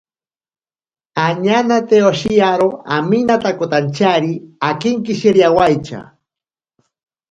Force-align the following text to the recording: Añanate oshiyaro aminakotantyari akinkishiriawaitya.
Añanate 1.25 1.97
oshiyaro 2.09 2.67
aminakotantyari 2.97 4.33
akinkishiriawaitya. 4.69 5.99